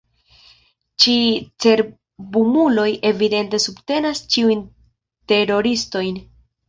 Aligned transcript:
Ĉi 1.03 1.13
cerbumuloj 1.65 2.87
evidente 3.11 3.61
subtenas 3.67 4.23
ĉiujn 4.37 4.65
teroristojn. 5.33 6.23